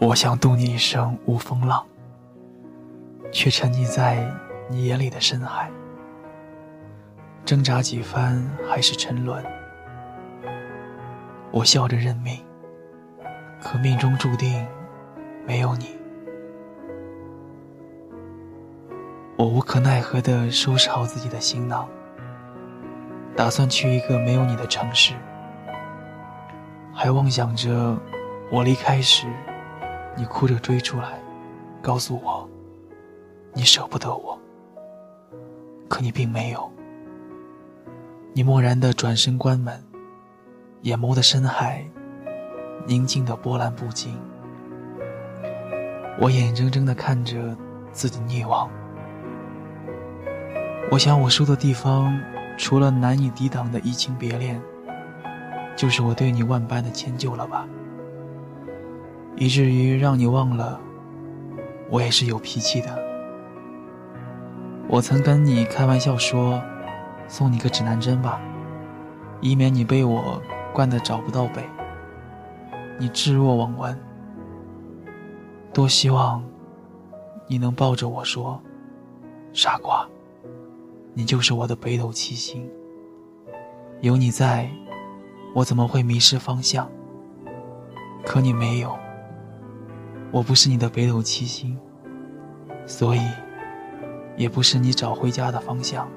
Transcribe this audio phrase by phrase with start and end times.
[0.00, 1.84] 我想渡你一生无风浪，
[3.32, 4.28] 却沉溺在
[4.68, 5.70] 你眼里的深海，
[7.44, 9.42] 挣扎几番还是沉沦。
[11.50, 12.38] 我笑着认命，
[13.62, 14.66] 可命中注定
[15.46, 15.96] 没有你。
[19.36, 21.88] 我无可奈何地收拾好自己的行囊，
[23.36, 25.14] 打算去一个没有你的城市，
[26.92, 27.96] 还妄想着
[28.50, 29.26] 我离开时，
[30.16, 31.18] 你哭着追出来，
[31.82, 32.48] 告诉我
[33.52, 34.38] 你舍不得我。
[35.88, 36.70] 可你并没有，
[38.32, 39.82] 你漠然的转身关门。
[40.82, 41.82] 眼眸的深海，
[42.86, 44.18] 宁静的波澜不惊。
[46.20, 47.56] 我眼睁睁的看着
[47.90, 48.68] 自己溺亡。
[50.90, 52.20] 我想，我输的地方，
[52.58, 54.60] 除了难以抵挡的移情别恋，
[55.74, 57.66] 就是我对你万般的迁就了吧？
[59.36, 60.80] 以至于让你忘了，
[61.90, 63.02] 我也是有脾气的。
[64.88, 66.62] 我曾跟你开玩笑说，
[67.26, 68.40] 送你个指南针吧，
[69.40, 70.42] 以免你被我。
[70.72, 71.62] 惯得找不到北，
[72.98, 73.96] 你置若罔闻。
[75.72, 76.42] 多希望
[77.46, 78.60] 你能抱着我说
[79.54, 80.04] ：“傻瓜，
[81.12, 82.68] 你就是我的北斗七星。
[84.00, 84.68] 有你在，
[85.54, 86.90] 我怎么会迷失方向？
[88.24, 88.98] 可你没有，
[90.34, 91.78] 我不是你的北斗七星，
[92.84, 93.20] 所以
[94.36, 96.08] 也不是你找回家的方向。”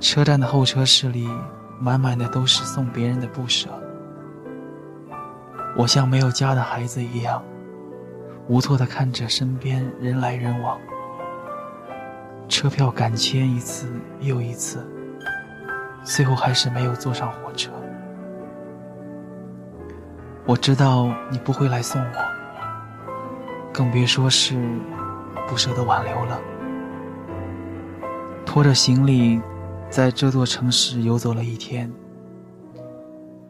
[0.00, 1.26] 车站的候车室里。
[1.80, 3.68] 满满的都是送别人的不舍，
[5.76, 7.42] 我像没有家的孩子一样，
[8.46, 10.78] 无措地看着身边人来人往，
[12.48, 14.86] 车票赶签一次又一次，
[16.04, 17.72] 最后还是没有坐上火车。
[20.44, 22.06] 我知道你不会来送我，
[23.72, 24.56] 更别说是
[25.46, 26.40] 不舍得挽留了，
[28.44, 29.40] 拖着行李。
[29.88, 31.92] 在这座城市游走了一天，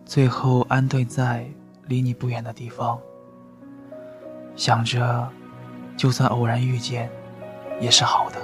[0.05, 1.47] 最后安顿在
[1.87, 2.99] 离你不远的地方。
[4.57, 5.29] 想着，
[5.97, 7.09] 就算偶然遇见，
[7.81, 8.39] 也是好的。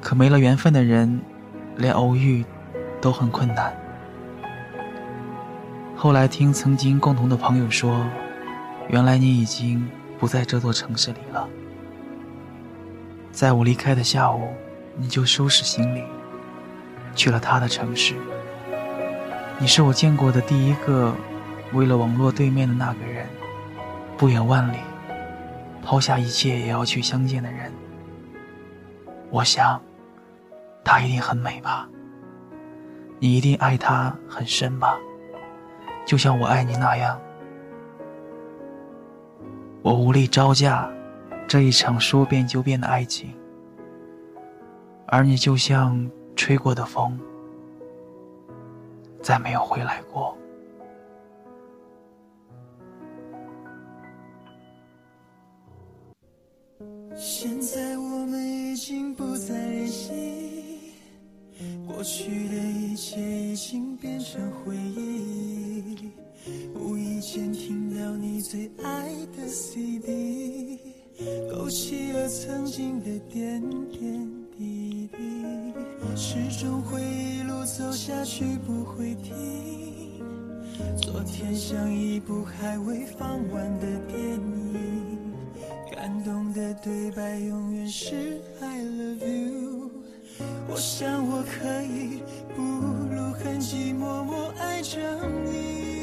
[0.00, 1.20] 可没了缘分的人，
[1.76, 2.42] 连偶遇
[3.02, 3.76] 都很困难。
[6.02, 8.06] 后来听曾经共同的朋友说，
[8.88, 9.86] 原来你已经
[10.18, 11.46] 不在这座城市里了。
[13.30, 14.48] 在我离开的下午，
[14.96, 16.02] 你就收拾行李。
[17.14, 18.14] 去了他的城市，
[19.58, 21.14] 你是我见过的第一个
[21.74, 23.26] 为了网络对面的那个人，
[24.16, 24.78] 不远万里，
[25.84, 27.70] 抛下一切也要去相见的人。
[29.28, 29.78] 我想，
[30.82, 31.86] 他一定很美吧？
[33.18, 34.96] 你一定爱他很深吧？
[36.10, 37.16] 就像我爱你那样。
[39.80, 40.90] 我无力招架
[41.46, 43.32] 这一场说变就变的爱情，
[45.06, 46.10] 而你就像……
[46.34, 47.16] 吹过的风，
[49.20, 50.34] 再没有回来过。
[57.14, 60.94] 现在我们已经不再联系，
[61.86, 65.49] 过去的一切已经变成回忆。
[68.40, 69.06] 你最爱
[69.36, 70.78] 的 CD，
[71.52, 75.44] 勾起了曾经的点点滴滴。
[76.16, 80.24] 始终会一路走下去不会停。
[80.96, 85.18] 昨天像一部还未放完的电影，
[85.92, 89.90] 感动的对白永远是 I love you。
[90.66, 92.22] 我想我可以
[92.56, 92.62] 不
[93.14, 95.99] 露痕迹，默默爱着你。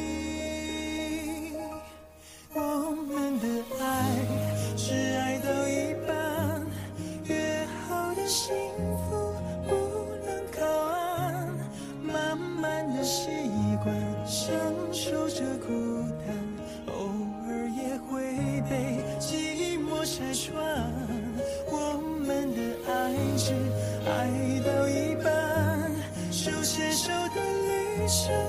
[28.08, 28.47] 生。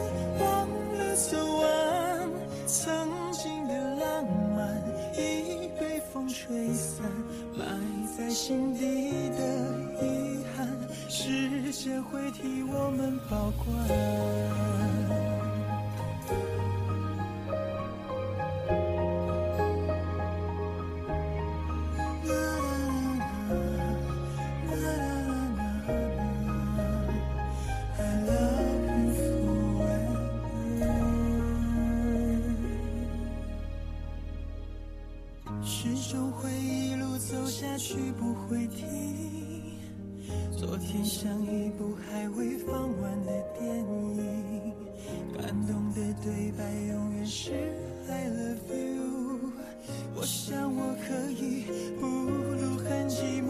[35.62, 38.86] 始终会一路走下去，不会停。
[40.52, 44.72] 昨天像一部还未放完的电影，
[45.36, 47.52] 感动的对白永远是
[48.08, 49.52] ：I love you。
[50.14, 51.64] 我想我可以，
[51.98, 53.40] 不露痕迹。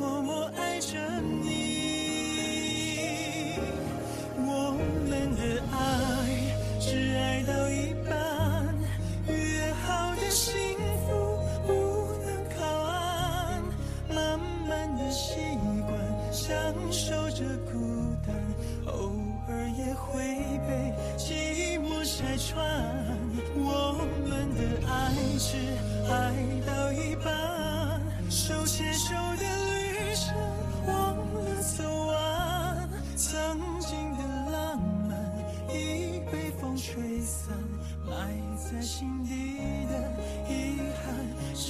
[38.08, 40.12] 埋在心底的
[40.48, 41.66] 遗憾，时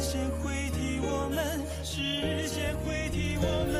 [0.00, 2.00] 间会替我们，时
[2.48, 3.72] 间会替我们。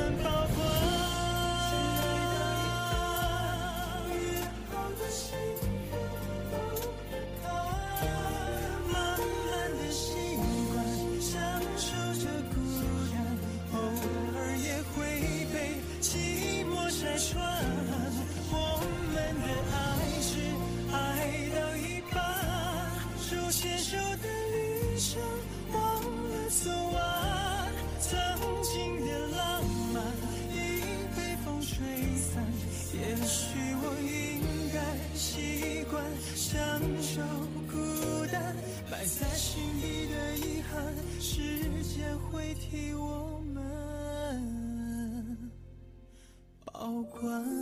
[47.22, 47.61] 花。